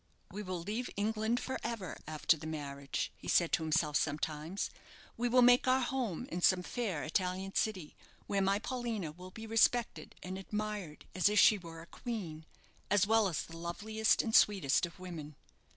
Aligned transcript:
"We 0.31 0.41
will 0.41 0.59
leave 0.59 0.89
England 0.97 1.39
for 1.39 1.59
ever 1.63 1.95
after 2.07 2.35
the 2.35 2.47
marriage," 2.47 3.11
he 3.17 3.27
said 3.27 3.51
to 3.51 3.61
himself 3.61 3.95
sometimes. 3.97 4.71
"We 5.15 5.29
will 5.29 5.43
make 5.43 5.67
our 5.67 5.79
home 5.81 6.25
in 6.31 6.41
some 6.41 6.63
fair 6.63 7.03
Italian 7.03 7.53
city, 7.53 7.95
where 8.25 8.41
my 8.41 8.57
Paulina 8.57 9.11
will 9.11 9.29
be 9.29 9.45
respected 9.45 10.15
and 10.23 10.39
admired 10.39 11.05
as 11.13 11.29
if 11.29 11.37
she 11.37 11.59
were 11.59 11.83
a 11.83 11.85
queen, 11.85 12.47
as 12.89 13.05
well 13.05 13.27
as 13.27 13.43
the 13.43 13.57
loveliest 13.57 14.23
and 14.23 14.33
sweetest 14.35 14.87
of 14.87 14.97
women." 14.97 15.35